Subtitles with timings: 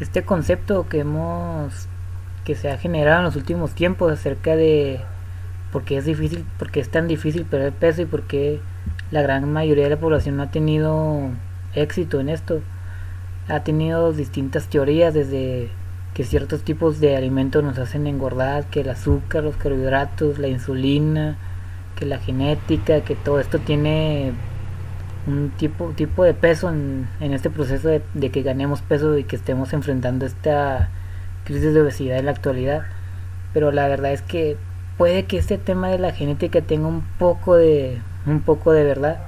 [0.00, 1.88] este concepto que hemos
[2.44, 5.00] que se ha generado en los últimos tiempos acerca de
[5.70, 8.60] por qué es difícil, porque es tan difícil perder peso y por qué
[9.10, 11.28] la gran mayoría de la población no ha tenido
[11.74, 12.60] éxito en esto.
[13.48, 15.68] Ha tenido distintas teorías desde
[16.14, 21.36] que ciertos tipos de alimentos nos hacen engordar, que el azúcar, los carbohidratos, la insulina,
[21.96, 24.32] que la genética, que todo esto tiene
[25.28, 29.72] un tipo, tipo de peso en, este proceso de, que ganemos peso y que estemos
[29.72, 30.88] enfrentando esta
[31.44, 32.82] crisis de obesidad en la actualidad.
[33.52, 34.56] Pero la verdad es que
[34.96, 39.18] puede que este tema de la genética tenga un poco de, un poco de verdad.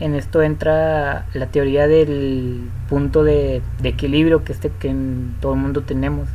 [0.00, 5.54] En esto entra la teoría del punto de, de equilibrio que, este, que en todo
[5.54, 6.28] el mundo tenemos.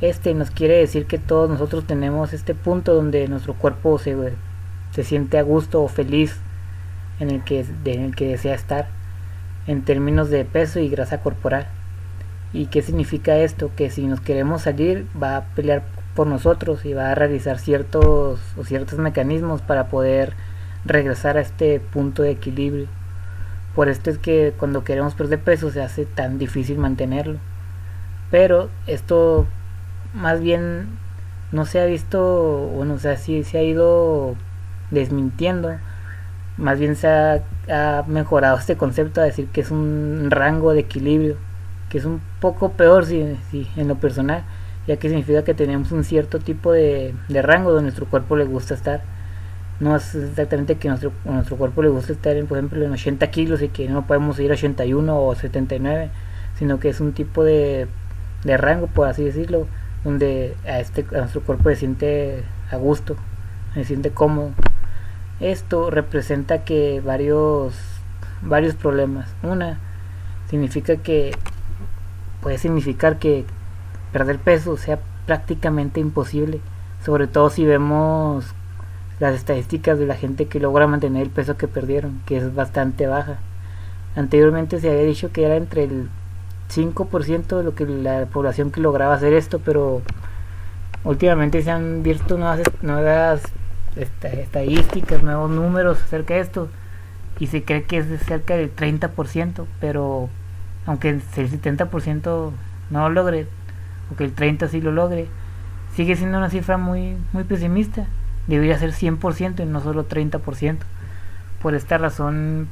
[0.00, 4.16] Este nos quiere decir que todos nosotros tenemos este punto donde nuestro cuerpo se
[4.90, 6.40] se siente a gusto o feliz
[7.22, 8.88] en el que, en el que desea estar
[9.66, 11.66] en términos de peso y grasa corporal.
[12.52, 13.70] ¿Y qué significa esto?
[13.76, 15.82] Que si nos queremos salir va a pelear
[16.14, 20.34] por nosotros y va a realizar ciertos o ciertos mecanismos para poder
[20.84, 22.88] regresar a este punto de equilibrio.
[23.74, 27.38] Por esto es que cuando queremos perder peso se hace tan difícil mantenerlo.
[28.30, 29.46] Pero esto
[30.14, 30.88] más bien
[31.52, 34.34] no se ha visto, bueno, o sea, sí se ha ido
[34.90, 35.78] desmintiendo.
[36.56, 41.36] Más bien se ha, mejorado este concepto a decir que es un rango de equilibrio,
[41.88, 43.36] que es un poco peor si,
[43.76, 44.44] en lo personal,
[44.86, 48.74] ya que significa que tenemos un cierto tipo de, rango donde nuestro cuerpo le gusta
[48.74, 49.02] estar.
[49.80, 53.30] No es exactamente que nuestro, nuestro cuerpo le gusta estar, en, por ejemplo, en 80
[53.30, 56.10] kilos y que no podemos ir a 81 o 79,
[56.58, 57.88] sino que es un tipo de,
[58.44, 59.66] de rango, por así decirlo,
[60.04, 63.16] donde a, este, a nuestro cuerpo se siente a gusto,
[63.74, 64.52] se siente cómodo.
[65.42, 67.74] Esto representa que varios,
[68.42, 69.28] varios problemas.
[69.42, 69.80] Una,
[70.48, 71.32] significa que
[72.40, 73.44] puede significar que
[74.12, 76.60] perder peso sea prácticamente imposible,
[77.04, 78.54] sobre todo si vemos
[79.18, 83.08] las estadísticas de la gente que logra mantener el peso que perdieron, que es bastante
[83.08, 83.38] baja.
[84.14, 86.08] Anteriormente se había dicho que era entre el
[86.72, 90.02] 5% de lo que la población que lograba hacer esto, pero
[91.02, 93.42] últimamente se han visto nuevas, nuevas
[93.96, 96.68] estadísticas, nuevos números acerca de esto
[97.38, 100.28] y se cree que es de cerca del 30%, pero
[100.86, 102.52] aunque el 70%
[102.90, 103.46] no lo logre,
[104.12, 105.26] o que el 30% sí lo logre,
[105.94, 108.06] sigue siendo una cifra muy, muy pesimista.
[108.46, 110.78] Debería ser 100% y no solo 30%.
[111.60, 112.68] Por esta razón,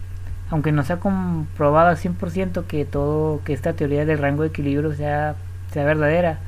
[0.50, 4.94] aunque no sea comprobado al 100% que todo que esta teoría del rango de equilibrio
[4.94, 5.36] sea,
[5.72, 6.38] sea verdadera,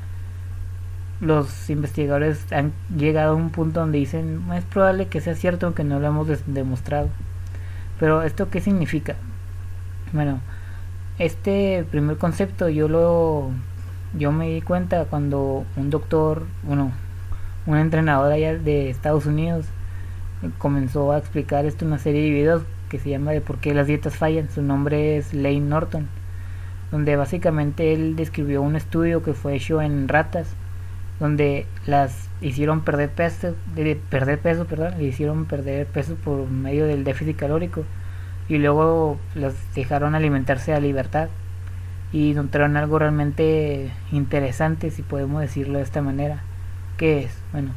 [1.23, 5.83] los investigadores han llegado a un punto donde dicen es probable que sea cierto aunque
[5.83, 7.09] no lo hemos demostrado.
[7.99, 9.15] Pero esto qué significa?
[10.11, 10.41] Bueno,
[11.19, 13.51] este primer concepto yo lo
[14.17, 16.91] yo me di cuenta cuando un doctor, bueno,
[17.65, 19.65] un entrenador allá de Estados Unidos
[20.57, 23.73] comenzó a explicar esto en una serie de videos que se llama de por qué
[23.73, 24.49] las dietas fallan.
[24.49, 26.07] Su nombre es Lane Norton,
[26.91, 30.47] donde básicamente él describió un estudio que fue hecho en ratas
[31.19, 34.65] donde las hicieron perder peso, de perder peso,
[34.99, 37.83] hicieron perder peso por medio del déficit calórico
[38.49, 41.29] y luego las dejaron alimentarse a libertad
[42.11, 46.43] y encontraron algo realmente interesante, si podemos decirlo de esta manera.
[46.97, 47.37] ¿Qué es?
[47.51, 47.71] Bueno,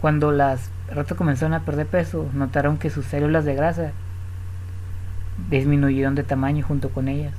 [0.00, 3.92] cuando las ratas comenzaron a perder peso, notaron que sus células de grasa
[5.50, 7.34] disminuyeron de tamaño junto con ellas.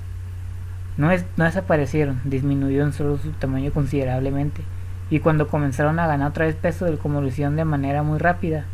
[0.97, 4.63] No, es, no desaparecieron, disminuyeron solo su tamaño considerablemente
[5.09, 8.65] y cuando comenzaron a ganar otra vez peso del como de manera muy rápida,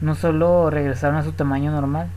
[0.00, 2.08] no solo regresaron a su tamaño normal,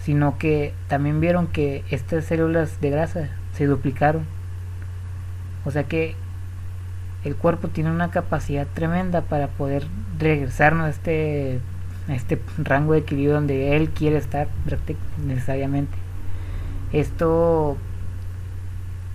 [0.00, 4.24] sino que también vieron que estas células de grasa se duplicaron.
[5.64, 6.16] O sea que
[7.24, 9.86] el cuerpo tiene una capacidad tremenda para poder
[10.18, 11.60] regresarnos a este,
[12.08, 14.48] a este rango de equilibrio donde él quiere estar
[15.24, 15.96] necesariamente.
[16.92, 17.76] Esto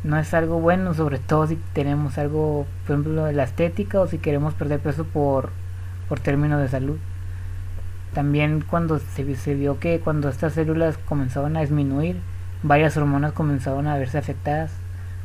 [0.08, 4.08] no es algo bueno, sobre todo si tenemos algo, por ejemplo, de la estética o
[4.08, 5.50] si queremos perder peso por,
[6.08, 6.98] por términos de salud.
[8.14, 12.22] También cuando se, se vio que cuando estas células comenzaban a disminuir,
[12.64, 14.72] varias hormonas comenzaban a verse afectadas.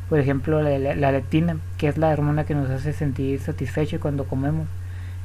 [0.09, 4.25] Por ejemplo, la, la, leptina, que es la hormona que nos hace sentir satisfecho cuando
[4.25, 4.67] comemos.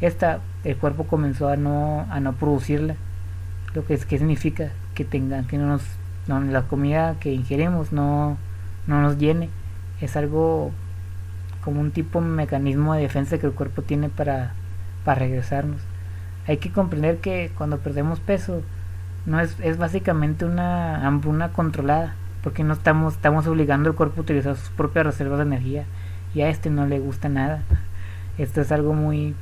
[0.00, 2.94] Esta, el cuerpo comenzó a no, a no producirla.
[3.74, 5.82] Lo que, es, que significa que tengan, que no nos,
[6.28, 8.38] no, la comida que ingerimos no,
[8.88, 9.50] no nos llene.
[10.00, 10.72] Es algo
[11.64, 14.54] como un tipo de mecanismo de defensa que el cuerpo tiene para,
[15.04, 15.80] para regresarnos.
[16.48, 18.62] Hay que comprender que cuando perdemos peso
[19.26, 22.16] no es, es básicamente una hambruna controlada.
[22.42, 25.84] porque no estamos, estamos obligando al cuerpo a utilizar sus propias reservas de energía
[26.34, 27.62] y a este no le gusta nada.
[28.38, 29.34] Esto es algo muy,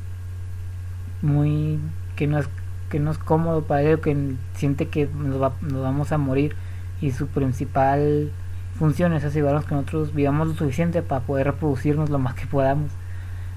[1.22, 1.78] muy,
[2.16, 2.48] que no es,
[2.88, 6.56] que no es cómodo para él, que siente que nos, nos vamos a morir
[7.00, 8.32] y su principal
[8.76, 12.90] función es asegurarnos que nosotros vivamos lo suficiente para poder reproducirnos lo más que podamos.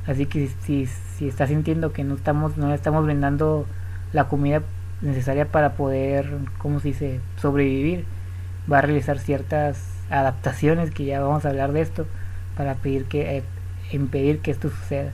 [0.07, 3.66] Así que si, si está sintiendo que no estamos, no le estamos brindando
[4.13, 4.62] la comida
[5.01, 8.06] necesaria para poder, ¿cómo se dice?, sobrevivir,
[8.71, 12.07] va a realizar ciertas adaptaciones, que ya vamos a hablar de esto,
[12.57, 13.44] para pedir que, eh,
[13.92, 15.12] impedir que esto suceda.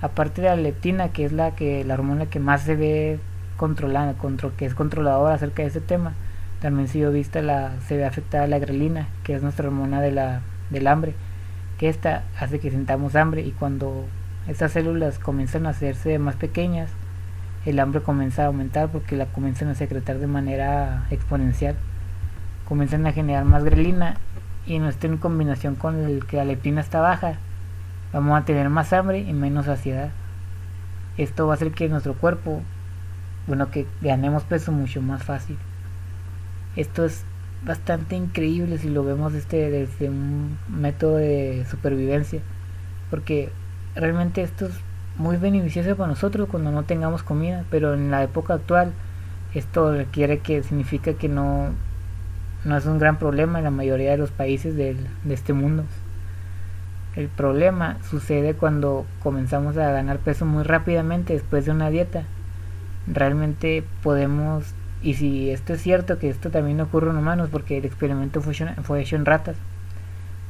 [0.00, 3.18] Aparte de la leptina, que es la que la hormona que más se ve
[3.56, 6.14] controlada, control, que es controladora acerca de ese tema,
[6.60, 10.40] también se, vista la, se ve afectada la grelina, que es nuestra hormona de la,
[10.70, 11.14] del hambre,
[11.78, 14.04] que esta hace que sintamos hambre y cuando
[14.48, 16.90] estas células comienzan a hacerse más pequeñas,
[17.64, 21.76] el hambre comienza a aumentar porque la comienzan a secretar de manera exponencial.
[22.66, 24.16] Comienzan a generar más grelina
[24.66, 27.34] y no en combinación con el que la leptina está baja,
[28.12, 30.10] vamos a tener más hambre y menos saciedad.
[31.16, 32.62] Esto va a hacer que nuestro cuerpo,
[33.46, 35.58] bueno, que ganemos peso mucho más fácil.
[36.76, 37.24] Esto es
[37.64, 42.40] bastante increíble si lo vemos este, desde un método de supervivencia,
[43.10, 43.50] porque
[43.94, 44.74] realmente esto es
[45.16, 48.92] muy beneficioso para nosotros cuando no tengamos comida, pero en la época actual
[49.54, 51.70] esto requiere que significa que no,
[52.64, 54.96] no es un gran problema en la mayoría de los países de
[55.28, 55.84] este mundo.
[57.18, 62.22] El problema sucede cuando comenzamos a ganar peso muy rápidamente después de una dieta.
[63.08, 64.72] Realmente podemos,
[65.02, 68.52] y si esto es cierto que esto también ocurre en humanos, porque el experimento fue
[68.52, 69.56] hecho, fue hecho en ratas,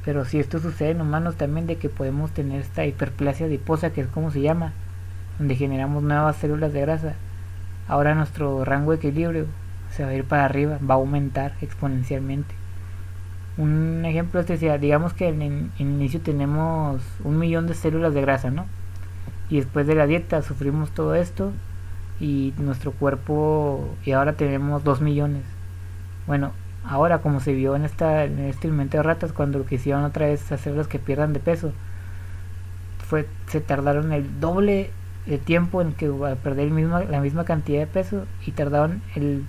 [0.05, 4.01] pero si esto sucede en humanos también de que podemos tener esta hiperplasia adiposa, que
[4.01, 4.73] es como se llama,
[5.39, 7.15] donde generamos nuevas células de grasa,
[7.89, 9.47] ahora nuestro rango de equilibrio
[9.91, 12.55] se va a ir para arriba, va a aumentar exponencialmente.
[13.59, 18.21] Un ejemplo es que digamos que en, en, inicio tenemos un millón de células de
[18.21, 18.67] grasa, ¿no?
[19.51, 21.53] Y después de la dieta sufrimos todo esto
[22.21, 25.43] y nuestro cuerpo y ahora tenemos dos millones.
[26.27, 26.53] Bueno,
[26.89, 30.27] ahora como se vio en esta en este alimento de ratas cuando lo quisieron otra
[30.27, 31.73] vez hacer los que pierdan de peso
[33.09, 34.91] fue se tardaron el doble
[35.27, 36.71] de tiempo en que a perder
[37.11, 39.45] la misma cantidad de peso y tardaron el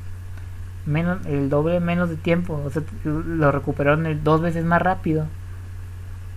[0.85, 5.25] menos el doble menos de tiempo o sea lo recuperaron el, dos veces más rápido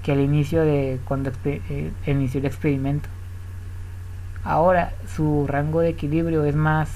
[0.05, 3.09] que al inicio de cuando eh, inició el experimento
[4.45, 6.91] ahora su rango de equilibrio es más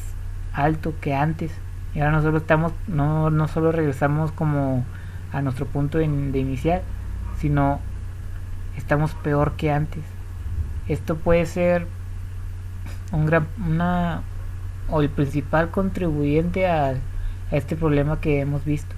[0.53, 1.53] alto que antes
[1.97, 4.85] y ahora nosotros estamos, no, no solo regresamos como
[5.33, 6.83] a nuestro punto de, iniciar,
[7.39, 7.81] sino
[8.77, 10.03] estamos peor que antes.
[10.89, 11.87] Esto puede ser
[13.13, 14.21] un gran, una,
[14.91, 16.97] o el principal contribuyente a,
[17.51, 18.95] este problema que hemos visto.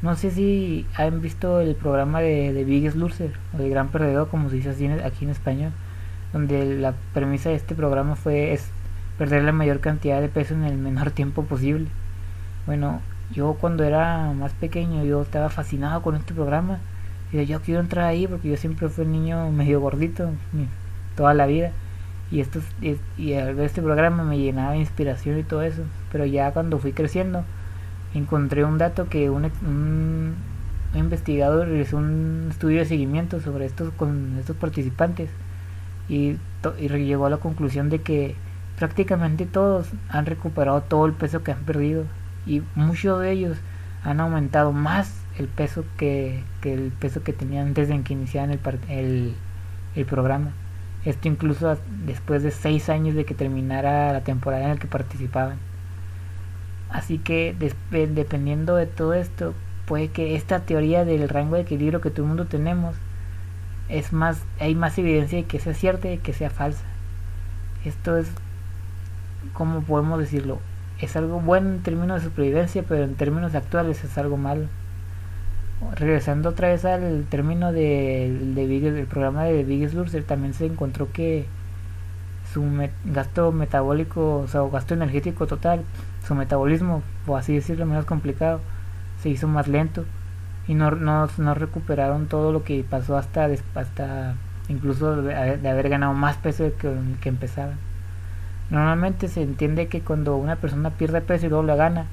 [0.00, 4.28] No sé si han visto el programa de, de Biggest Loser o de Gran Perdedor,
[4.28, 5.72] como se dice así aquí en español,
[6.32, 8.70] donde la premisa de este programa fue es
[9.18, 11.88] perder la mayor cantidad de peso en el menor tiempo posible.
[12.66, 13.00] Bueno,
[13.32, 16.78] yo cuando era más pequeño yo estaba fascinado con este programa.
[17.32, 20.30] Y yo quiero entrar ahí porque yo siempre fui un niño medio gordito
[21.16, 21.72] toda la vida.
[22.30, 22.60] Y esto
[23.16, 25.82] y al ver este programa me llenaba de inspiración y todo eso.
[26.10, 27.44] Pero ya cuando fui creciendo
[28.14, 30.34] encontré un dato que un, un,
[30.94, 35.30] investigador realizó un estudio de seguimiento sobre estos con estos participantes
[36.12, 36.38] y,
[36.78, 38.36] y llegó a la conclusión de que
[38.78, 42.04] prácticamente todos han recuperado todo el peso que han perdido
[42.46, 43.56] y muchos de ellos
[44.04, 48.60] han aumentado más el peso que, el peso que tenían antes de que iniciaran el,
[48.88, 49.34] el,
[49.96, 50.52] el, programa.
[51.06, 55.56] Esto incluso después de seis años de que terminara la temporada en la que participaban.
[56.90, 57.56] Así que
[57.90, 59.54] dependiendo de todo esto,
[59.86, 62.96] puede que esta teoría del rango de equilibrio que todo el mundo tenemos
[63.92, 66.84] es más, hay más evidencia de que sea cierta y de que sea falsa.
[67.84, 68.28] Esto es,
[69.54, 70.58] como podemos decirlo?
[71.02, 74.66] es algo bueno en términos de supervivencia, pero en términos actuales es algo malo.
[75.96, 81.10] Regresando otra vez al término de, de del programa de Biggest Loser, también se encontró
[81.12, 81.46] que
[82.54, 82.64] su
[83.04, 85.82] gasto metabólico, o sea, gasto energético total,
[86.26, 88.60] su metabolismo, o así decirlo, menos complicado,
[89.20, 90.04] se hizo más lento
[90.68, 94.34] y no, no, no recuperaron todo lo que pasó hasta, hasta
[94.68, 97.76] incluso de, haber ganado más peso que, que empezaban.
[98.70, 102.06] Normalmente se entiende que cuando una persona pierde peso y luego la gana,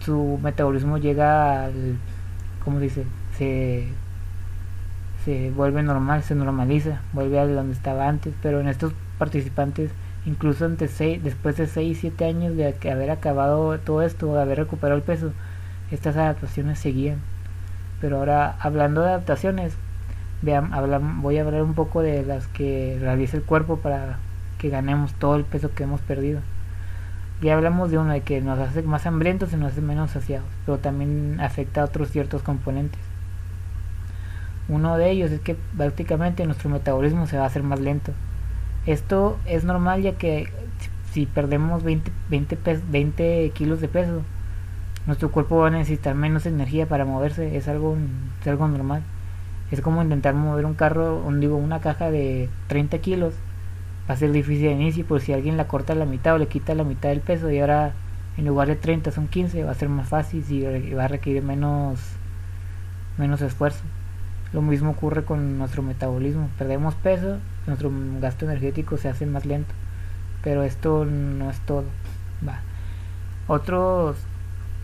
[0.00, 1.96] su metabolismo llega al,
[2.64, 3.04] ¿cómo dice?
[3.36, 3.88] Se,
[5.24, 9.90] se vuelve normal, se normaliza, vuelve a donde estaba antes, pero en estos participantes,
[10.26, 14.58] incluso antes seis, después de 6, 7 años de haber acabado todo esto, de haber
[14.58, 15.32] recuperado el peso,
[15.90, 17.18] estas adaptaciones seguían.
[18.00, 19.74] Pero ahora, hablando de adaptaciones,
[20.42, 20.70] vean,
[21.20, 24.18] voy a hablar un poco de las que realiza el cuerpo para
[24.58, 26.40] que ganemos todo el peso que hemos perdido.
[27.40, 30.48] Ya hablamos de uno de que nos hace más hambrientos y nos hace menos saciados,
[30.66, 33.00] pero también afecta a otros ciertos componentes.
[34.68, 38.12] Uno de ellos es que prácticamente nuestro metabolismo se va a hacer más lento.
[38.86, 40.48] Esto es normal ya que
[41.12, 42.58] si perdemos 20, 20,
[42.90, 44.22] 20 kilos de peso,
[45.08, 47.96] nuestro cuerpo va a necesitar menos energía para moverse, es algo,
[48.42, 49.02] es algo normal.
[49.70, 53.32] Es como intentar mover un carro, un, digo, una caja de 30 kilos.
[54.08, 56.46] Va a ser difícil de inicio, por si alguien la corta la mitad o le
[56.46, 57.94] quita la mitad del peso y ahora
[58.36, 61.42] en lugar de 30 son 15, va a ser más fácil y va a requerir
[61.42, 61.98] menos,
[63.16, 63.84] menos esfuerzo.
[64.52, 66.50] Lo mismo ocurre con nuestro metabolismo.
[66.58, 69.72] Perdemos peso, nuestro gasto energético se hace más lento.
[70.42, 71.84] Pero esto no es todo.
[72.46, 72.60] Va.
[73.46, 74.18] Otros,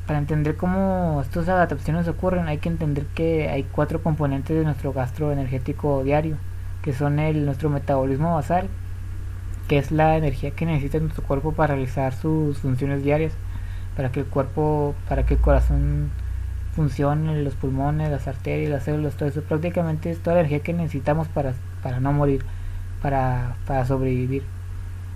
[0.06, 4.92] para entender cómo estas adaptaciones ocurren, hay que entender que hay cuatro componentes de nuestro
[4.92, 6.36] gasto energético diario,
[6.82, 8.68] que son el nuestro metabolismo basal,
[9.68, 13.32] que es la energía que necesita nuestro cuerpo para realizar sus funciones diarias,
[13.96, 16.10] para que el cuerpo, para que el corazón
[16.74, 19.42] funcionen los pulmones, las arterias, las células, todo eso.
[19.42, 22.44] Prácticamente es toda la energía que necesitamos para, para no morir,
[23.00, 24.42] para, para sobrevivir.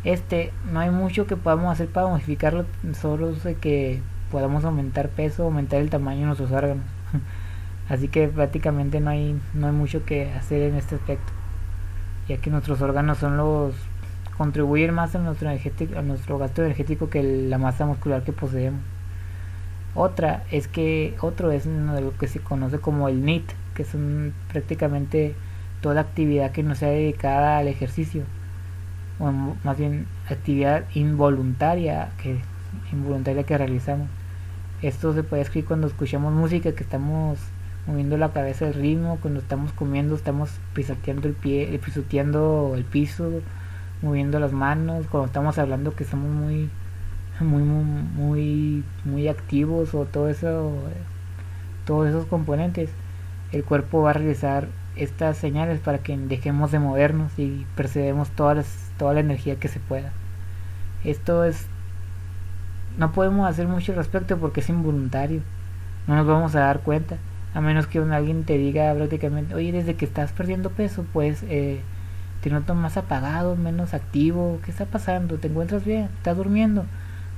[0.04, 2.64] Este, no hay mucho que podamos hacer para modificarlo,
[2.94, 6.84] solo sé que podamos aumentar peso, aumentar el tamaño de nuestros órganos.
[7.88, 11.32] Así que prácticamente no hay, no hay mucho que hacer en este aspecto,
[12.28, 13.74] ya que nuestros órganos son los
[14.36, 18.80] contribuyen más a nuestro, a nuestro gasto energético que la masa muscular que poseemos.
[19.94, 25.34] Otra es que otro es lo que se conoce como el NIT, que son prácticamente
[25.80, 28.22] toda actividad que no sea dedicada al ejercicio,
[29.18, 32.38] o más bien actividad involuntaria que
[32.92, 34.08] involuntaria que realizamos.
[34.82, 37.38] Esto se puede escribir cuando escuchamos música, que estamos
[37.86, 43.40] moviendo la cabeza del ritmo, cuando estamos comiendo, estamos pisoteando el pie, pisoteando el piso,
[44.02, 46.70] moviendo las manos, cuando estamos hablando que estamos muy
[47.40, 50.72] muy muy muy activos o todo eso
[51.84, 52.90] todos esos componentes
[53.52, 54.66] el cuerpo va a realizar
[54.96, 58.64] estas señales para que dejemos de movernos y percibamos toda
[58.98, 60.12] toda la energía que se pueda.
[61.04, 61.66] Esto es
[62.98, 65.40] no podemos hacer mucho respecto porque es involuntario.
[66.06, 67.16] No nos vamos a dar cuenta.
[67.54, 71.80] A menos que alguien te diga prácticamente oye desde que estás perdiendo peso pues eh,
[72.42, 74.60] te noto más apagado menos activo.
[74.64, 76.84] Qué está pasando te encuentras bien estás durmiendo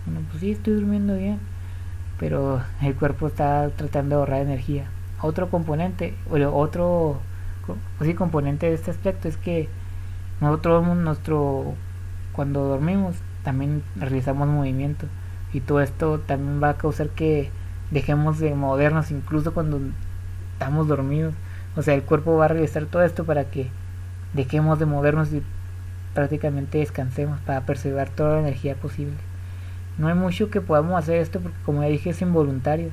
[0.06, 1.38] bueno, pues sí, estoy durmiendo bien,
[2.18, 4.86] pero el cuerpo está tratando de ahorrar energía.
[5.20, 7.20] Otro componente, o otro
[8.00, 9.68] sí, componente de este aspecto es que
[10.40, 11.74] nosotros, nuestro,
[12.32, 15.06] cuando dormimos, también realizamos movimiento.
[15.52, 17.50] Y todo esto también va a causar que
[17.90, 19.80] dejemos de movernos incluso cuando
[20.52, 21.34] estamos dormidos.
[21.76, 23.68] O sea, el cuerpo va a realizar todo esto para que
[24.32, 25.42] dejemos de movernos y
[26.14, 29.16] prácticamente descansemos para percibir toda la energía posible
[30.00, 32.88] no hay mucho que podamos hacer esto porque como ya dije es involuntario.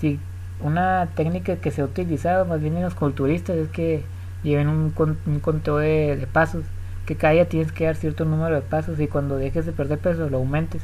[0.00, 0.20] Si
[0.60, 4.04] una técnica que se ha utilizado más bien en los culturistas es que
[4.44, 4.94] lleven un,
[5.26, 6.64] un conteo de, pasos,
[7.06, 9.98] que cada día tienes que dar cierto número de pasos y cuando dejes de perder
[9.98, 10.82] peso lo aumentes.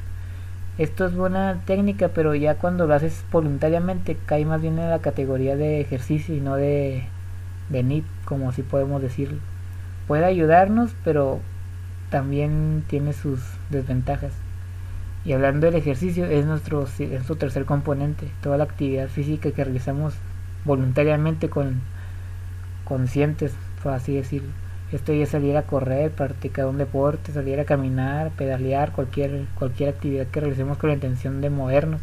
[0.77, 4.99] Esto es buena técnica, pero ya cuando lo haces voluntariamente cae más bien en la
[4.99, 7.05] categoría de ejercicio y no de,
[7.69, 9.39] de como si podemos decirlo.
[10.09, 11.39] Puede ayudarnos, pero
[12.11, 13.41] también tiene sus
[13.71, 14.33] desventajas.
[15.25, 20.15] Y hablando del ejercicio, es nuestro, es tercer componente, toda la actividad física que realizamos
[20.65, 21.83] voluntariamente con
[22.85, 24.51] conscientes, por así decirlo.
[24.95, 30.27] Esto ya salir a correr, practicar un deporte, salir a caminar, pedalear, cualquier, cualquier actividad
[30.29, 32.01] que realicemos con la intención de movernos.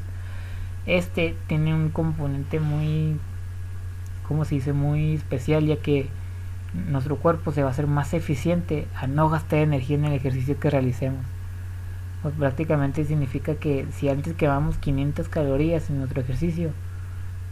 [0.86, 3.17] Este tiene un componente muy,
[4.27, 6.10] como se dice, muy especial, ya que
[6.74, 10.60] nuestro cuerpo se va a hacer más eficiente a no gastar energía en el ejercicio
[10.60, 11.25] que realicemos
[12.21, 16.69] pues prácticamente significa que si antes quemamos 500 calorías en nuestro ejercicio,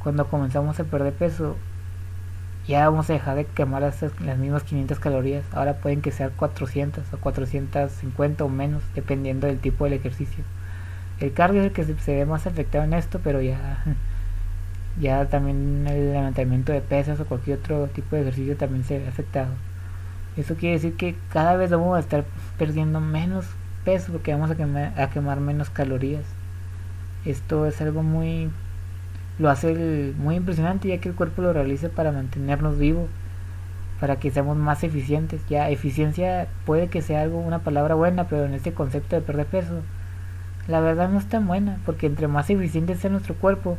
[0.04, 1.58] cuando comenzamos a perder peso,
[2.70, 5.44] ya vamos a dejar de quemar las, las mismas 500 calorías.
[5.54, 10.44] Ahora pueden que sean 400 o 450 o menos, dependiendo del tipo del ejercicio.
[11.20, 13.84] El cardio es el que se, ve más afectado en esto, pero ya,
[15.02, 19.08] ya también el levantamiento de pesas o cualquier otro tipo de ejercicio también se ve
[19.08, 19.50] afectado.
[20.38, 22.24] Eso quiere decir que cada vez vamos a estar
[22.60, 23.48] perdiendo menos
[23.84, 26.24] peso porque vamos a quemar, a quemar menos calorías.
[27.26, 28.52] Esto es algo muy
[29.40, 33.10] lo hace muy impresionante ya que el cuerpo lo realiza para mantenernos vivos,
[34.00, 35.42] para que seamos más eficientes.
[35.50, 39.48] Ya eficiencia puede que sea algo una palabra buena, pero en este concepto de perder
[39.48, 39.82] peso
[40.70, 43.76] la verdad no es tan buena, porque entre más eficiente sea nuestro cuerpo,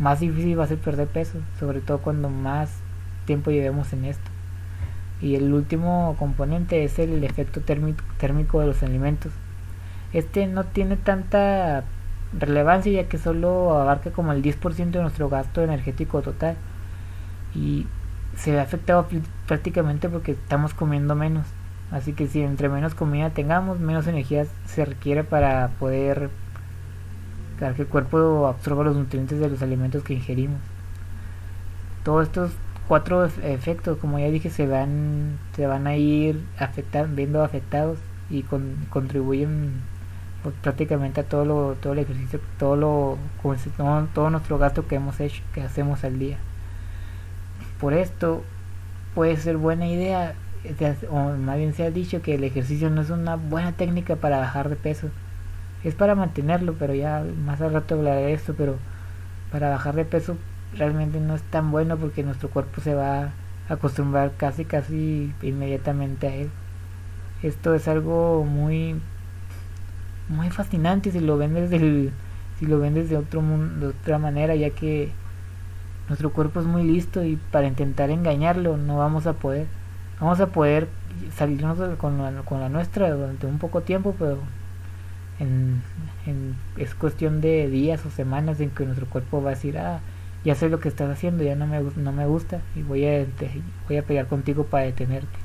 [0.00, 2.70] más difícil va a ser perder peso, sobre todo cuando más
[3.26, 4.28] tiempo llevemos en esto.
[5.20, 9.32] Y el último componente es el efecto térmico de los alimentos.
[10.12, 11.84] Este no tiene tanta
[12.32, 16.56] relevancia ya que solo abarca como el 10% de nuestro gasto energético total.
[17.54, 17.86] Y
[18.36, 19.06] se ve afectado
[19.46, 21.46] prácticamente porque estamos comiendo menos.
[21.90, 26.30] Así que si entre menos comida tengamos, menos energía se requiere para poder
[27.58, 30.60] que el cuerpo absorba los nutrientes de los alimentos que ingerimos.
[32.04, 32.52] Todos estos
[32.86, 38.44] cuatro efectos, como ya dije, se van, se van a ir afectar, viendo afectados y
[38.90, 39.80] contribuyen
[40.50, 43.18] pues, prácticamente a todo lo, todo el ejercicio, todo lo,
[43.76, 46.38] todo, todo nuestro gasto que hemos hecho, que hacemos al día.
[47.80, 48.42] Por esto
[49.14, 50.34] puede ser buena idea,
[51.10, 54.38] o más bien se ha dicho que el ejercicio no es una buena técnica para
[54.38, 55.10] bajar de peso
[55.88, 58.76] es para mantenerlo, pero ya más al rato hablaré de esto, pero
[59.52, 60.36] para bajar de peso
[60.76, 63.32] realmente no es tan bueno porque nuestro cuerpo se va a
[63.68, 66.50] acostumbrar casi casi inmediatamente a él.
[67.42, 68.96] Esto es algo muy
[70.28, 72.10] muy fascinante si lo ven desde
[72.58, 75.10] si lo ven desde otro mundo, de otra manera, ya que
[76.08, 79.66] nuestro cuerpo es muy listo y para intentar engañarlo no vamos a poder.
[80.20, 80.88] Vamos a poder
[81.34, 84.38] salirnos con la, con la nuestra durante un poco tiempo, pero
[85.38, 85.82] en,
[86.78, 90.00] es cuestión de días o semanas en que nuestro cuerpo va a decir, ah,
[90.44, 93.26] ya sé lo que estás haciendo, ya no me, no me gusta y voy a,
[93.88, 95.38] voy a pelear contigo para detenerte.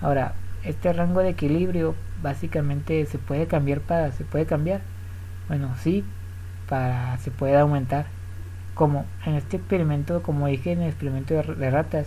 [0.00, 4.80] Ahora, este rango de equilibrio básicamente se puede cambiar para, se puede cambiar.
[5.48, 6.04] Bueno, sí,
[6.68, 8.06] para, se puede aumentar.
[8.74, 12.06] Como en este experimento, como dije en el experimento de ratas,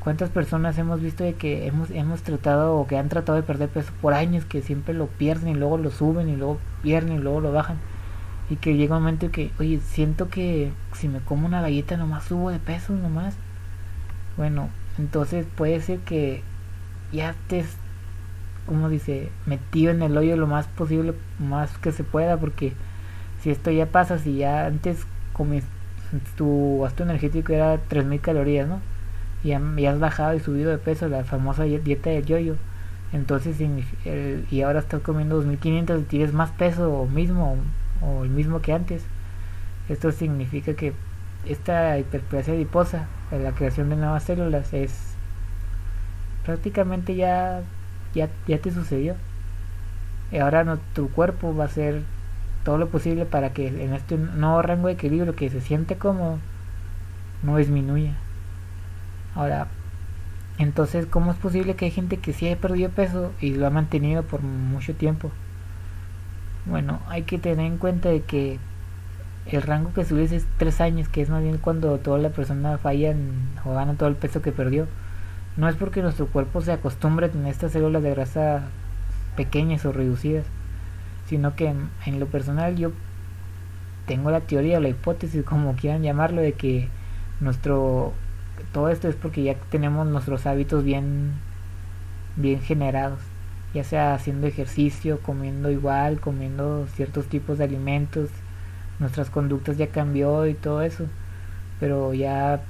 [0.00, 3.68] ¿Cuántas personas hemos visto de que hemos, hemos tratado o que han tratado de perder
[3.68, 7.18] peso por años, que siempre lo pierden y luego lo suben y luego pierden y
[7.18, 7.76] luego lo bajan?
[8.48, 12.24] Y que llega un momento que, oye, siento que si me como una galleta nomás
[12.24, 13.34] subo de peso nomás.
[14.38, 16.42] Bueno, entonces puede ser que
[17.12, 17.66] ya estés,
[18.66, 22.72] como dice, metido en el hoyo lo más posible, más que se pueda, porque
[23.42, 25.64] si esto ya pasa, si ya antes comes,
[26.36, 28.80] tu gasto energético era 3000 calorías, ¿no?
[29.42, 32.56] y, has bajado y subido de peso, la famosa dieta del yoyo.
[33.12, 33.56] Entonces,
[34.50, 37.56] y ahora estás comiendo 2500 y tienes más peso mismo
[38.02, 39.02] o, el mismo que antes.
[39.88, 40.92] Esto significa que
[41.46, 45.09] esta hiperplasia adiposa, la creación de nuevas células, es
[46.50, 47.62] prácticamente ya,
[48.14, 49.14] ya, ya te sucedió.
[50.32, 52.02] Y ahora no, tu cuerpo va a hacer
[52.64, 56.38] todo lo posible para que en este nuevo rango de equilibrio que se siente cómodo
[57.42, 58.14] no disminuya.
[59.34, 59.68] Ahora,
[60.58, 63.70] entonces, ¿cómo es posible que hay gente que sí haya perdido peso y lo ha
[63.70, 65.30] mantenido por mucho tiempo?
[66.66, 68.58] Bueno, hay que tener en cuenta de que
[69.46, 72.76] el rango que subes es 3 años, que es más bien cuando toda la persona
[72.76, 73.14] falla
[73.64, 74.86] o gana todo el peso que perdió.
[75.56, 78.68] No es porque nuestro cuerpo se acostumbre a tener estas células de grasa
[79.36, 80.46] pequeñas o reducidas,
[81.26, 81.74] sino que
[82.06, 82.92] en, lo personal yo
[84.06, 86.88] tengo la teoría o la hipótesis, como quieran llamarlo, de que
[87.40, 88.12] nuestro
[88.72, 91.32] todo esto es porque ya tenemos nuestros hábitos bien,
[92.36, 93.18] bien generados,
[93.74, 98.30] ya sea haciendo ejercicio, comiendo igual, comiendo ciertos tipos de alimentos,
[98.98, 101.06] nuestras conductas ya cambió y todo eso,
[101.80, 102.60] pero ya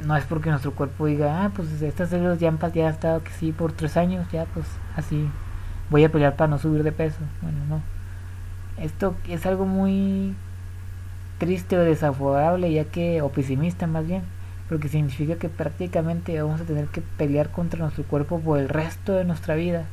[0.00, 3.52] no es porque nuestro cuerpo diga, ah, pues estas células ya han, estado que sí
[3.52, 5.28] por tres años, ya pues así
[5.90, 7.18] voy a pelear para no subir de peso.
[7.42, 7.82] Bueno, no.
[8.82, 10.34] Esto es algo muy
[11.38, 14.22] triste o desfavorable, ya que, o pesimista más bien,
[14.68, 19.12] porque significa que prácticamente vamos a tener que pelear contra nuestro cuerpo por el resto
[19.12, 19.84] de nuestra vida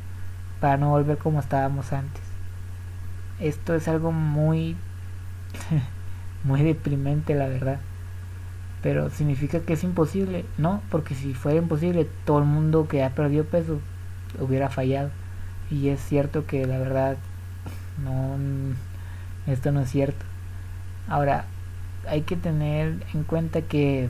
[0.59, 2.23] para no volver como estábamos antes.
[3.39, 4.75] Esto es algo muy
[6.43, 7.79] muy deprimente la verdad.
[8.81, 10.81] Pero significa que es imposible, ¿no?
[10.89, 13.79] Porque si fuera imposible, todo el mundo que ha perdido peso
[14.39, 15.11] hubiera fallado.
[15.69, 17.17] Y es cierto que la verdad
[18.03, 18.37] no
[19.47, 20.25] esto no es cierto.
[21.07, 21.45] Ahora,
[22.07, 24.09] hay que tener en cuenta que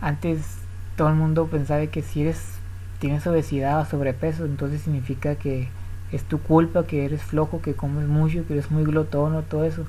[0.00, 0.58] antes
[0.96, 2.58] todo el mundo pensaba que si eres
[2.98, 5.68] tienes obesidad o sobrepeso, entonces significa que
[6.10, 9.64] es tu culpa, que eres flojo, que comes mucho, que eres muy glotón o todo
[9.64, 9.86] eso.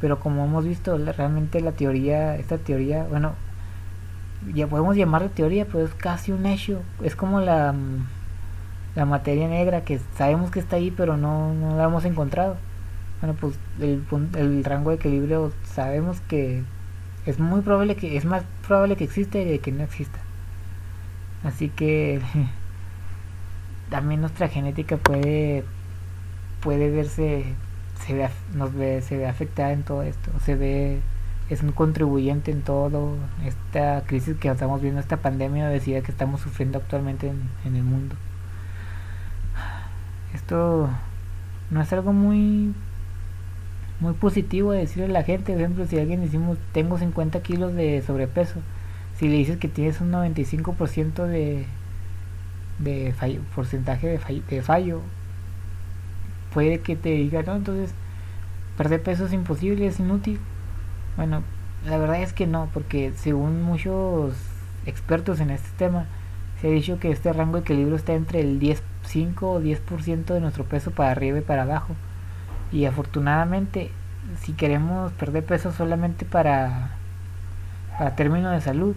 [0.00, 3.34] Pero como hemos visto, realmente la teoría, esta teoría, bueno,
[4.54, 6.82] ya podemos llamarla teoría, pero es casi un hecho.
[7.02, 7.74] Es como la,
[8.94, 12.56] la materia negra que sabemos que está ahí, pero no, no la hemos encontrado.
[13.20, 14.04] Bueno, pues el,
[14.36, 16.62] el rango de equilibrio sabemos que
[17.26, 20.18] es muy probable que es más probable que existe de que no exista
[21.42, 22.20] así que
[23.90, 25.64] también nuestra genética puede
[26.60, 27.44] puede verse
[28.00, 31.00] se ve, nos ve, se ve afectada en todo esto, se ve,
[31.50, 36.40] es un contribuyente en todo esta crisis que estamos viendo, esta pandemia decía que estamos
[36.40, 38.16] sufriendo actualmente en, en el mundo.
[40.34, 40.90] Esto
[41.70, 42.74] no es algo muy
[44.00, 47.74] muy positivo de decirle a la gente, por ejemplo, si alguien decimos tengo 50 kilos
[47.74, 48.60] de sobrepeso,
[49.18, 51.66] si le dices que tienes un 95% de,
[52.78, 55.00] de fallo, porcentaje de fallo, de fallo,
[56.54, 57.92] puede que te diga, no, entonces
[58.78, 60.38] perder peso es imposible, es inútil.
[61.16, 61.42] Bueno,
[61.86, 64.34] la verdad es que no, porque según muchos
[64.86, 66.06] expertos en este tema,
[66.60, 70.24] se ha dicho que este rango de equilibrio está entre el 10, 5 o 10%
[70.24, 71.94] de nuestro peso para arriba y para abajo.
[72.72, 73.90] Y afortunadamente,
[74.40, 76.92] si queremos perder peso solamente para,
[77.98, 78.96] para términos de salud,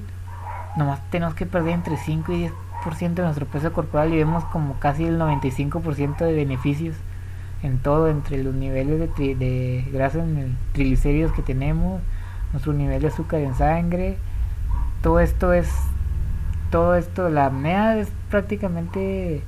[0.78, 2.50] nomás tenemos que perder entre 5 y
[2.86, 6.96] 10% de nuestro peso corporal y vemos como casi el 95% de beneficios
[7.64, 12.02] en todo, entre los niveles de, de grasa en el triglicéridos que tenemos,
[12.52, 14.18] nuestro nivel de azúcar en sangre,
[15.02, 15.70] todo esto es,
[16.72, 19.42] todo esto, la apnea es prácticamente,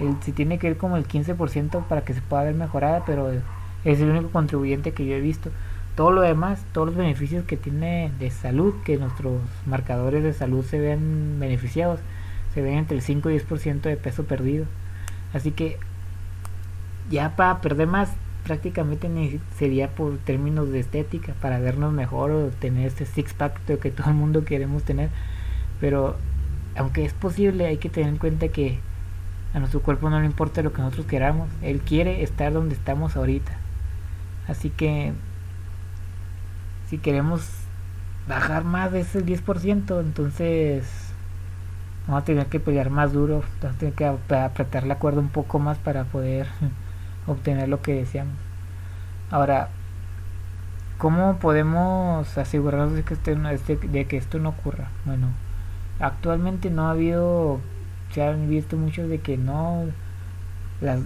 [0.00, 3.30] el, se tiene que ver como el 15% para que se pueda ver mejorada, pero
[3.84, 5.50] es el único contribuyente que yo he visto.
[5.96, 10.64] Todo lo demás, todos los beneficios que tiene de salud, que nuestros marcadores de salud
[10.64, 12.00] se ven beneficiados,
[12.54, 14.64] se ven entre el 5 y 10% de peso perdido.
[15.34, 15.78] Así que
[17.10, 18.10] ya para perder más
[18.44, 23.90] prácticamente sería por términos de estética, para vernos mejor o tener este six pack que
[23.90, 25.10] todo el mundo queremos tener.
[25.80, 26.16] Pero
[26.76, 28.78] aunque es posible, hay que tener en cuenta que
[29.54, 31.48] a nuestro cuerpo no le importa lo que nosotros queramos.
[31.62, 33.52] Él quiere estar donde estamos ahorita.
[34.48, 35.12] Así que
[36.88, 37.48] si queremos
[38.28, 40.84] bajar más de ese 10%, entonces
[42.06, 45.28] vamos a tener que pelear más duro, vamos a tener que apretar la cuerda un
[45.28, 46.46] poco más para poder
[47.26, 48.36] obtener lo que deseamos.
[49.30, 49.68] Ahora,
[50.98, 54.88] ¿cómo podemos asegurarnos de que, este, de que esto no ocurra?
[55.04, 55.28] Bueno,
[56.00, 57.60] actualmente no ha habido,
[58.12, 59.86] se han visto muchos de que no,
[60.80, 61.00] las,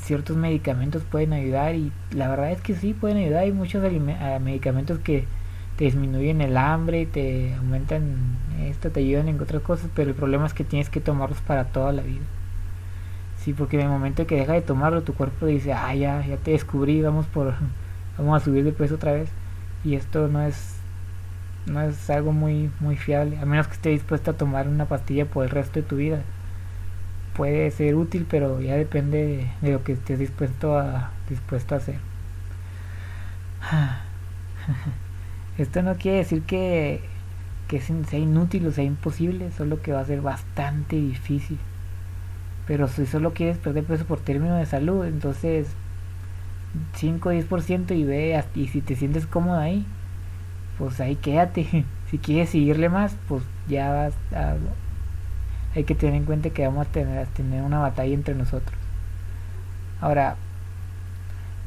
[0.00, 3.42] ciertos medicamentos pueden ayudar y la verdad es que sí pueden ayudar.
[3.42, 5.26] Hay muchos medicamentos que
[5.76, 10.46] te disminuyen el hambre, te aumentan esto, te ayudan en otras cosas, pero el problema
[10.46, 12.24] es que tienes que tomarlos para toda la vida.
[13.44, 16.36] Sí, porque en el momento que deja de tomarlo, tu cuerpo dice, ah, ya, ya
[16.36, 17.54] te descubrí, vamos por,
[18.18, 19.30] vamos a subir de peso otra vez.
[19.84, 20.76] Y esto no es,
[21.66, 25.26] no es algo muy, muy fiable, a menos que estés dispuesto a tomar una pastilla
[25.26, 26.22] por el resto de tu vida.
[27.34, 31.96] Puede ser útil, pero ya depende de, lo que estés dispuesto a, dispuesto a hacer.
[35.58, 37.00] Esto no quiere decir que,
[37.68, 41.58] que sea inútil o sea imposible, solo que va a ser bastante difícil.
[42.66, 45.68] Pero si solo quieres perder peso por término de salud, entonces
[46.94, 49.86] 5 o 10% y ve, y si te sientes cómodo ahí,
[50.78, 51.84] pues ahí quédate.
[52.12, 54.56] Si quieres seguirle más, pues ya vas a,
[55.74, 58.78] hay que tener en cuenta que vamos a tener, tener una batalla entre nosotros.
[60.00, 60.36] Ahora,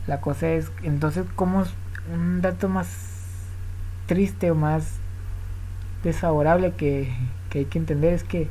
[0.06, 1.64] la cosa es, entonces, ¿cómo
[2.14, 2.88] un dato más
[4.06, 5.00] triste o más
[6.04, 7.12] desfavorable que,
[7.50, 8.48] que hay que entender es que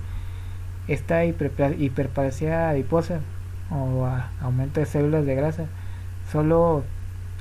[0.89, 3.21] esta hiperplasia adiposa
[3.71, 4.07] o
[4.41, 5.67] aumento de células de grasa.
[6.31, 6.85] Solo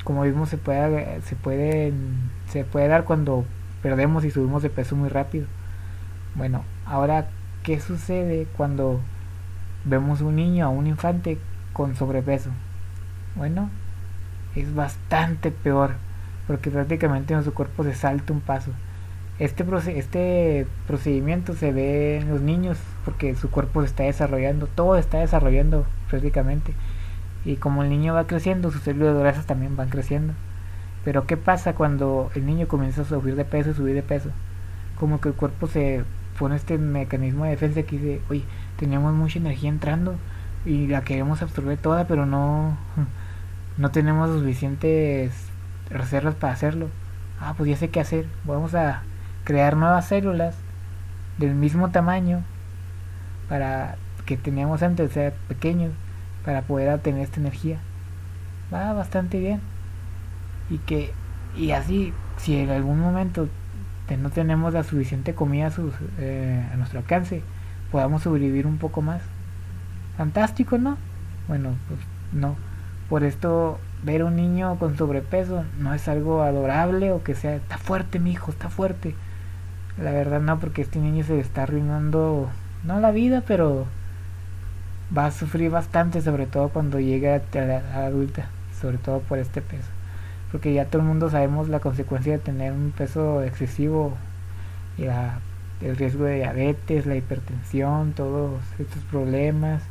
[0.04, 1.94] como vimos se puede se puede
[2.48, 3.46] se puede dar cuando
[3.82, 5.48] perdemos y subimos de peso muy rápido.
[6.36, 7.28] Bueno ahora
[7.64, 9.00] qué sucede cuando
[9.86, 11.38] vemos un niño o un infante
[11.74, 12.52] con sobrepeso
[13.36, 13.70] bueno
[14.56, 15.92] es bastante peor
[16.48, 18.72] porque prácticamente en su cuerpo se salta un paso
[19.40, 19.66] este,
[19.98, 25.20] este procedimiento se ve en los niños porque su cuerpo se está desarrollando, todo está
[25.20, 26.74] desarrollando prácticamente.
[27.46, 30.34] Y como el niño va creciendo, sus células grasas también van creciendo.
[31.04, 34.30] Pero ¿qué pasa cuando el niño comienza a subir de peso y subir de peso?
[35.00, 36.04] Como que el cuerpo se
[36.40, 38.44] pone este mecanismo de defensa que dice, oye,
[38.78, 40.16] tenemos mucha energía entrando
[40.66, 42.78] y la queremos absorber toda, pero no,
[43.78, 45.34] no tenemos suficientes
[45.90, 46.88] reservas para hacerlo.
[47.42, 48.26] Ah, pues ya sé qué hacer.
[48.46, 49.04] Vamos a
[49.44, 50.56] crear nuevas células
[51.38, 52.44] del mismo tamaño
[53.50, 55.92] para que teníamos antes, sea, pequeños,
[56.46, 57.78] para poder obtener esta energía.
[58.74, 59.62] Va bastante bien.
[60.70, 61.14] Y que,
[61.56, 63.48] y así, si en algún momento
[64.18, 65.72] no tenemos la suficiente comida a,
[66.20, 67.42] eh, a nuestro alcance,
[67.92, 69.22] podamos sobrevivir un poco más.
[70.18, 70.98] Fantástico, ¿no?
[71.48, 72.00] Bueno, pues
[72.32, 72.56] no.
[73.10, 77.78] Por esto, ver un niño con sobrepeso no es algo adorable o que sea, está
[77.78, 79.16] fuerte mi hijo, está fuerte.
[79.98, 82.50] La verdad no, porque este niño se está arruinando,
[82.84, 83.86] no la vida, pero
[85.16, 88.48] va a sufrir bastante, sobre todo cuando llegue a la adulta.
[88.80, 89.88] sobre todo por este peso.
[90.52, 94.14] Porque ya todo el mundo sabemos la consecuencia de tener un peso excesivo
[94.98, 95.06] y
[95.86, 99.82] el riesgo de diabetes, la hipertensión, todos estos problemas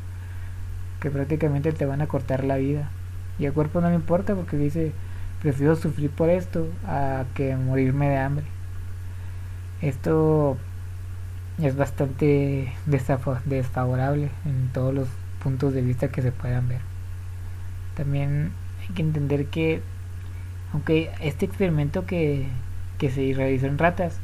[1.00, 2.90] que prácticamente te van a cortar la vida.
[3.38, 4.92] Y al cuerpo no le importa porque dice,
[5.40, 8.44] prefiero sufrir por esto a que morirme de hambre.
[9.82, 10.56] Esto
[11.60, 15.08] es bastante desfavorable en todos los
[15.42, 16.80] puntos de vista que se puedan ver.
[17.96, 19.82] También hay que entender que,
[20.72, 22.46] aunque este experimento que,
[22.98, 24.18] que se realizó en ratas,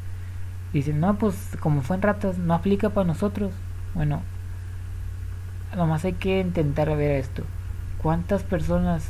[0.71, 3.51] dicen, no, pues como fue en ratas, no aplica para nosotros.
[3.93, 4.21] Bueno,
[5.75, 7.43] nomás hay que intentar ver esto.
[8.01, 9.09] ¿Cuántas personas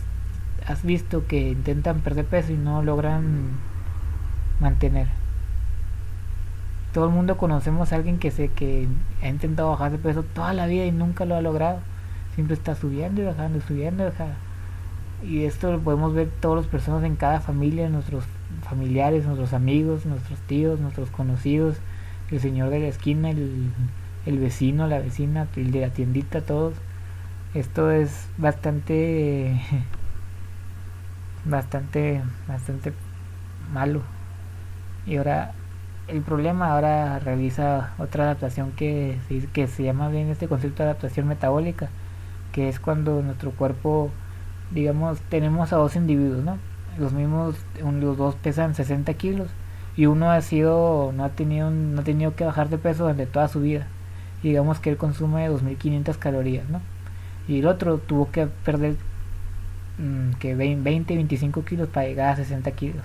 [0.66, 3.52] has visto que intentan perder peso y no logran
[4.60, 5.19] mantener?
[6.94, 8.88] Todo el mundo conocemos a alguien que sé que
[9.22, 11.80] ha intentado bajar de peso toda la vida y nunca lo ha logrado.
[12.34, 14.36] Siempre está subiendo y bajando, subiendo y bajando.
[15.24, 18.24] Y esto lo podemos ver todas las personas en cada familia, nuestros
[18.68, 21.78] familiares, nuestros amigos, nuestros tíos, nuestros conocidos,
[22.32, 23.70] el señor de la esquina, el,
[24.26, 26.74] el vecino, la vecina, el de la tiendita, todos.
[27.54, 29.62] Esto es bastante,
[31.46, 32.94] bastante, bastante
[33.74, 34.02] malo.
[35.06, 35.54] Y ahora
[36.10, 39.18] el problema ahora realiza otra adaptación que
[39.54, 41.90] que se llama bien este concepto de adaptación metabólica,
[42.52, 44.10] que es cuando nuestro cuerpo,
[44.72, 46.58] digamos, tenemos a dos individuos, ¿no?
[46.98, 49.50] Los mismos, los dos pesan 60 kilos
[49.96, 53.26] y uno ha sido, no ha tenido, no ha tenido que bajar de peso durante
[53.26, 53.88] toda su vida.
[54.44, 56.82] digamos que él consume 2.500 calorías, ¿no?
[57.48, 58.96] Y el otro tuvo que perder
[59.98, 63.04] mm, que 20, 25 kilos para llegar a 60 kilos.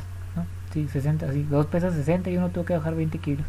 [0.74, 3.46] Sí, 60, sí, dos pesas 60 y uno tuvo que bajar 20 kilos.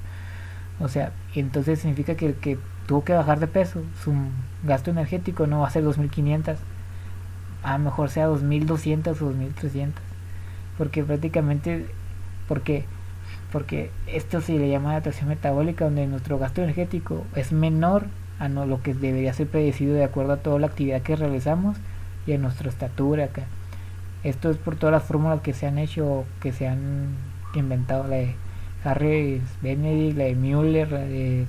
[0.80, 4.14] O sea, entonces significa que el que tuvo que bajar de peso, su
[4.64, 6.58] gasto energético no va a ser 2500,
[7.64, 10.04] a lo mejor sea 2200 o 2300.
[10.78, 11.88] Porque prácticamente,
[12.48, 12.86] porque
[13.52, 18.06] porque esto se le llama adaptación metabólica, donde nuestro gasto energético es menor
[18.38, 21.78] a no, lo que debería ser predecido de acuerdo a toda la actividad que realizamos
[22.28, 23.44] y a nuestra estatura acá.
[24.26, 27.10] Esto es por todas las fórmulas que se han hecho, que se han
[27.54, 28.36] inventado, la de
[28.84, 31.46] Harry Benedict, la de Mueller, la de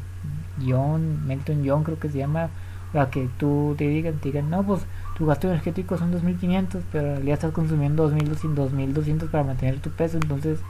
[0.63, 2.51] John, Melton John creo que se llama,
[2.93, 4.83] la que tú te digan, te digan, no, pues
[5.17, 10.19] tu gasto energético son 2500, pero ya estás consumiendo 2200, 2200 para mantener tu peso,
[10.19, 10.61] entonces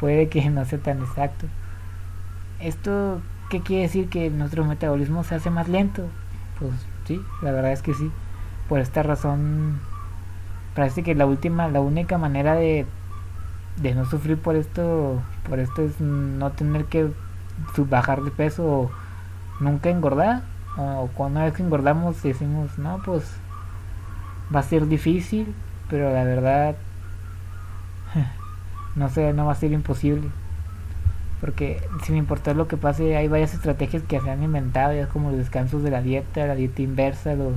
[0.00, 1.46] puede que no sea tan exacto.
[2.58, 4.08] Esto, ¿qué quiere decir?
[4.08, 6.02] Que nuestro metabolismo se hace más lento.
[6.58, 6.72] Pues
[7.06, 8.10] sí, la verdad es que sí.
[8.68, 9.78] Por esta razón
[10.74, 12.86] parece que la última, la única manera de,
[13.80, 17.10] de no sufrir por esto, por esto es no tener que
[17.76, 18.90] bajar de peso o
[19.60, 20.42] nunca engordar.
[20.76, 23.36] O cuando una vez que engordamos decimos, no, pues
[24.54, 25.54] va a ser difícil,
[25.88, 26.76] pero la verdad
[28.94, 30.28] no sé, no va a ser imposible.
[31.40, 35.30] Porque sin importar lo que pase, hay varias estrategias que se han inventado, ya como
[35.30, 37.54] los descansos de la dieta, la dieta inversa, los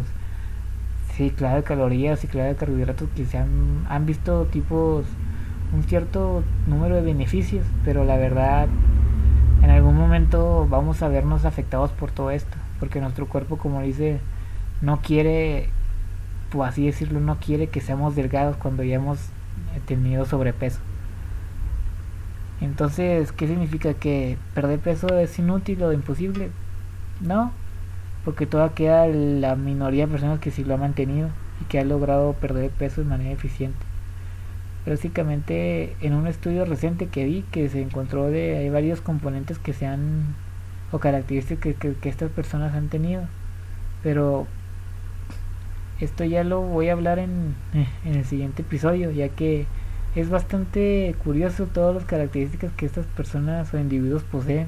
[1.18, 5.06] ciclado de calorías, ciclado de carbohidratos que se han, han visto tipos,
[5.74, 8.68] un cierto número de beneficios, pero la verdad
[9.64, 14.20] en algún momento vamos a vernos afectados por todo esto, porque nuestro cuerpo, como dice,
[14.82, 15.70] no quiere,
[16.52, 19.18] por así decirlo, no quiere que seamos delgados cuando ya hemos
[19.88, 20.80] tenido sobrepeso.
[22.62, 23.94] Entonces, ¿qué significa?
[23.94, 26.50] ¿Que perder peso es inútil o imposible?
[27.22, 27.52] No,
[28.28, 31.30] porque todavía queda la minoría de personas que sí lo ha mantenido
[31.62, 33.80] y que ha logrado perder peso de manera eficiente.
[34.86, 39.72] Básicamente, en un estudio reciente que vi, que se encontró de hay varios componentes que
[39.72, 40.36] se han
[40.92, 43.22] o características que, que estas personas han tenido,
[44.04, 44.46] pero
[46.02, 47.56] esto ya lo voy a hablar en,
[48.04, 49.68] en el siguiente episodio, ya que
[50.16, 54.68] es bastante curioso todas las características que estas personas o individuos poseen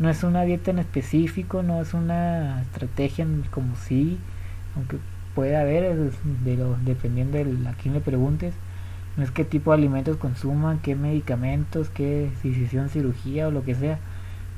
[0.00, 4.18] no es una dieta en específico, no es una estrategia como sí,
[4.74, 4.96] aunque
[5.34, 6.10] puede haber,
[6.42, 8.54] de lo, dependiendo de a quién le preguntes,
[9.18, 13.74] no es qué tipo de alimentos consuman, qué medicamentos, qué decisión cirugía o lo que
[13.74, 13.98] sea,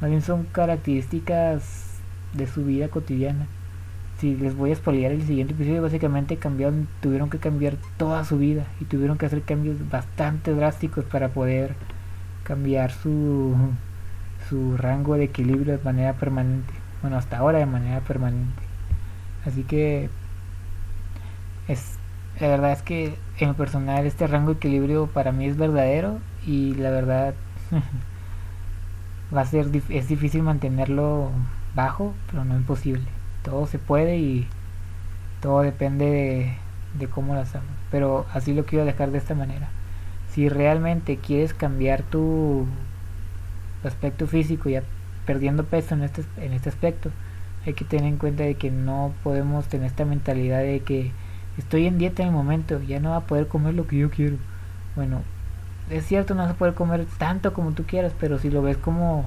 [0.01, 1.99] más bien son características
[2.35, 3.47] de su vida cotidiana.
[4.19, 8.39] Si les voy a expoliar el siguiente episodio, básicamente cambiaron, tuvieron que cambiar toda su
[8.39, 11.75] vida y tuvieron que hacer cambios bastante drásticos para poder
[12.45, 13.57] cambiar su
[14.53, 16.75] su rango de equilibrio de manera permanente.
[17.01, 18.63] Bueno, hasta ahora de manera permanente.
[19.47, 20.11] Así que
[21.69, 21.97] es
[22.39, 26.19] la verdad es que en lo personal este rango de equilibrio para mí es verdadero
[26.47, 27.35] y la verdad
[29.35, 31.31] va a ser es difícil mantenerlo
[31.75, 33.07] bajo, pero no imposible.
[33.43, 34.47] Todo se puede y
[35.41, 36.59] todo depende
[36.99, 37.69] de cómo lo hacemos.
[37.91, 39.71] Pero así lo quiero dejar de esta manera.
[40.29, 42.67] Si realmente quieres cambiar tu
[43.89, 44.83] aspecto físico, ya
[45.27, 47.11] perdiendo peso en este, en este aspecto,
[47.67, 51.13] hay que tener en cuenta de que no podemos tener esta mentalidad de que
[51.59, 54.11] estoy en dieta en el momento, ya no va a poder comer lo que yo
[54.11, 54.37] quiero.
[54.97, 55.23] Bueno,
[55.91, 58.77] es cierto, no vas a poder comer tanto como tú quieras, pero si lo ves
[58.77, 59.27] como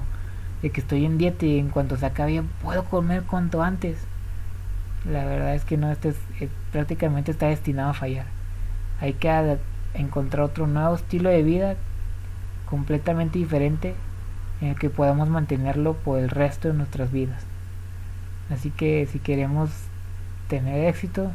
[0.62, 3.98] de que estoy en dieta y en cuanto se acabe puedo comer cuanto antes,
[5.10, 6.16] la verdad es que no, este es,
[6.72, 8.26] prácticamente está destinado a fallar.
[9.00, 9.58] Hay que
[9.94, 11.76] encontrar otro nuevo estilo de vida
[12.68, 13.94] completamente diferente
[14.60, 17.42] el que podamos mantenerlo por el resto de nuestras vidas.
[18.50, 19.70] Así que si queremos
[20.48, 21.30] tener éxito,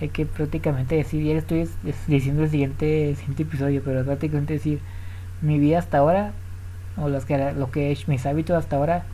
[0.00, 1.68] hay que prácticamente decir, ya estoy
[2.08, 4.80] diciendo el siguiente, siguiente episodio, pero prácticamente decir,
[5.40, 6.32] mi vida hasta ahora,
[6.96, 9.04] o los que, lo que mis hábitos hasta ahora,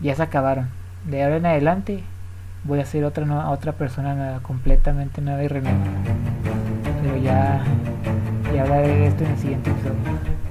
[0.00, 0.68] ya se acabaron.
[1.08, 2.02] De ahora en adelante
[2.64, 5.90] voy a ser otra, otra persona completamente nueva y renovada.
[7.02, 7.62] Pero ya,
[8.54, 10.41] ya hablaré de esto en el siguiente episodio.